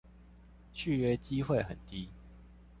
[0.73, 2.09] 續約機會很低